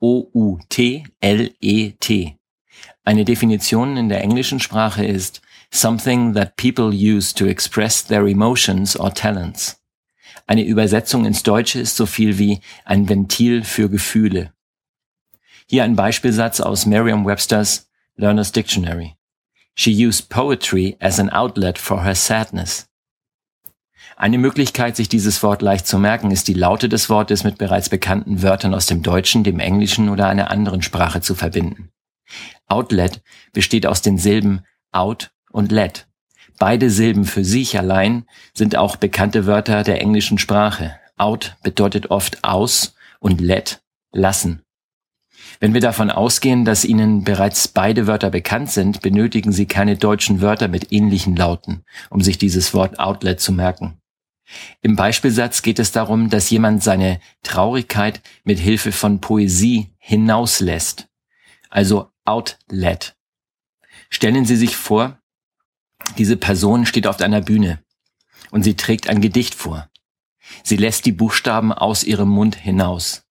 O-U-T-L-E-T. 0.00 1.16
Eine 3.04 3.24
Definition 3.24 3.96
in 3.96 4.08
der 4.08 4.22
englischen 4.22 4.60
Sprache 4.60 5.04
ist 5.04 5.40
something 5.70 6.34
that 6.34 6.56
people 6.56 6.90
use 6.92 7.34
to 7.34 7.46
express 7.46 8.04
their 8.04 8.26
emotions 8.26 8.98
or 8.98 9.12
talents. 9.12 9.80
Eine 10.46 10.64
Übersetzung 10.64 11.24
ins 11.24 11.42
Deutsche 11.42 11.80
ist 11.80 11.96
so 11.96 12.06
viel 12.06 12.38
wie 12.38 12.60
ein 12.84 13.08
Ventil 13.08 13.64
für 13.64 13.88
Gefühle. 13.88 14.52
Hier 15.68 15.82
ein 15.82 15.96
Beispielsatz 15.96 16.60
aus 16.60 16.86
Merriam-Webster's 16.86 17.90
Learner's 18.16 18.52
Dictionary. 18.52 19.16
She 19.74 19.90
used 19.90 20.28
poetry 20.28 20.96
as 21.00 21.18
an 21.18 21.30
outlet 21.30 21.78
for 21.78 22.04
her 22.04 22.14
sadness. 22.14 22.88
Eine 24.18 24.38
Möglichkeit, 24.38 24.96
sich 24.96 25.10
dieses 25.10 25.42
Wort 25.42 25.60
leicht 25.60 25.86
zu 25.86 25.98
merken, 25.98 26.30
ist 26.30 26.48
die 26.48 26.54
Laute 26.54 26.88
des 26.88 27.10
Wortes 27.10 27.44
mit 27.44 27.58
bereits 27.58 27.90
bekannten 27.90 28.40
Wörtern 28.40 28.72
aus 28.72 28.86
dem 28.86 29.02
Deutschen, 29.02 29.44
dem 29.44 29.60
Englischen 29.60 30.08
oder 30.08 30.26
einer 30.26 30.50
anderen 30.50 30.80
Sprache 30.80 31.20
zu 31.20 31.34
verbinden. 31.34 31.90
Outlet 32.66 33.22
besteht 33.52 33.86
aus 33.86 34.00
den 34.00 34.16
Silben 34.16 34.64
out 34.90 35.32
und 35.50 35.70
let. 35.70 36.08
Beide 36.58 36.88
Silben 36.88 37.26
für 37.26 37.44
sich 37.44 37.78
allein 37.78 38.24
sind 38.54 38.74
auch 38.76 38.96
bekannte 38.96 39.44
Wörter 39.44 39.82
der 39.82 40.00
englischen 40.00 40.38
Sprache. 40.38 40.98
Out 41.18 41.54
bedeutet 41.62 42.10
oft 42.10 42.42
aus 42.42 42.94
und 43.20 43.42
let 43.42 43.82
lassen. 44.12 44.62
Wenn 45.60 45.74
wir 45.74 45.82
davon 45.82 46.10
ausgehen, 46.10 46.64
dass 46.64 46.86
Ihnen 46.86 47.22
bereits 47.24 47.68
beide 47.68 48.06
Wörter 48.06 48.30
bekannt 48.30 48.70
sind, 48.70 49.02
benötigen 49.02 49.52
Sie 49.52 49.66
keine 49.66 49.98
deutschen 49.98 50.40
Wörter 50.40 50.68
mit 50.68 50.90
ähnlichen 50.90 51.36
Lauten, 51.36 51.84
um 52.08 52.22
sich 52.22 52.38
dieses 52.38 52.72
Wort 52.72 52.98
Outlet 52.98 53.40
zu 53.40 53.52
merken. 53.52 54.00
Im 54.80 54.96
Beispielsatz 54.96 55.62
geht 55.62 55.78
es 55.78 55.92
darum, 55.92 56.30
dass 56.30 56.50
jemand 56.50 56.82
seine 56.82 57.20
Traurigkeit 57.42 58.22
mit 58.44 58.58
Hilfe 58.58 58.92
von 58.92 59.20
Poesie 59.20 59.90
hinauslässt. 59.98 61.08
Also 61.68 62.10
Outlet. 62.24 63.16
Stellen 64.10 64.44
Sie 64.44 64.56
sich 64.56 64.76
vor, 64.76 65.20
diese 66.18 66.36
Person 66.36 66.86
steht 66.86 67.06
auf 67.06 67.20
einer 67.20 67.40
Bühne 67.40 67.82
und 68.50 68.62
sie 68.62 68.76
trägt 68.76 69.08
ein 69.08 69.20
Gedicht 69.20 69.54
vor. 69.54 69.90
Sie 70.62 70.76
lässt 70.76 71.06
die 71.06 71.12
Buchstaben 71.12 71.72
aus 71.72 72.04
ihrem 72.04 72.28
Mund 72.28 72.54
hinaus. 72.54 73.24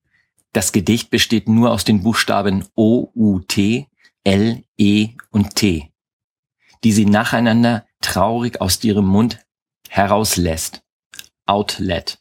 Das 0.51 0.71
Gedicht 0.71 1.09
besteht 1.09 1.47
nur 1.49 1.71
aus 1.71 1.83
den 1.83 2.03
Buchstaben 2.03 2.65
O, 2.75 3.09
U, 3.15 3.39
T, 3.39 3.87
L, 4.23 4.63
E 4.77 5.09
und 5.31 5.55
T, 5.55 5.91
die 6.83 6.91
sie 6.91 7.05
nacheinander 7.05 7.85
traurig 8.01 8.61
aus 8.61 8.83
ihrem 8.83 9.05
Mund 9.05 9.45
herauslässt. 9.89 10.84
Outlet. 11.45 12.17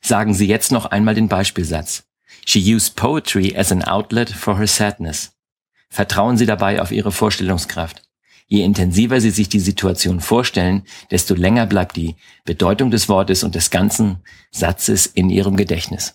Sagen 0.00 0.34
Sie 0.34 0.46
jetzt 0.46 0.72
noch 0.72 0.86
einmal 0.86 1.14
den 1.14 1.28
Beispielsatz. 1.28 2.04
She 2.46 2.74
used 2.74 2.96
poetry 2.96 3.54
as 3.56 3.72
an 3.72 3.82
outlet 3.82 4.30
for 4.30 4.58
her 4.58 4.66
sadness. 4.66 5.32
Vertrauen 5.90 6.36
Sie 6.36 6.46
dabei 6.46 6.80
auf 6.80 6.92
Ihre 6.92 7.12
Vorstellungskraft. 7.12 8.02
Je 8.46 8.62
intensiver 8.62 9.20
Sie 9.20 9.30
sich 9.30 9.48
die 9.48 9.60
Situation 9.60 10.20
vorstellen, 10.20 10.84
desto 11.10 11.34
länger 11.34 11.66
bleibt 11.66 11.96
die 11.96 12.16
Bedeutung 12.44 12.90
des 12.90 13.08
Wortes 13.08 13.44
und 13.44 13.54
des 13.54 13.70
ganzen 13.70 14.22
Satzes 14.50 15.06
in 15.06 15.28
Ihrem 15.28 15.56
Gedächtnis. 15.56 16.14